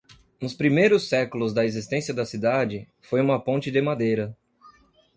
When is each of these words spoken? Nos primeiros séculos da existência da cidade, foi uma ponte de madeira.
Nos 0.41 0.55
primeiros 0.55 1.07
séculos 1.07 1.53
da 1.53 1.63
existência 1.63 2.11
da 2.11 2.25
cidade, 2.25 2.89
foi 3.03 3.21
uma 3.21 3.39
ponte 3.39 3.69
de 3.69 3.79
madeira. 3.83 4.35